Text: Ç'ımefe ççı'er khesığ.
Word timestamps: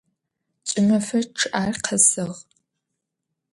Ç'ımefe 0.67 1.19
ççı'er 1.37 1.69
khesığ. 1.85 2.27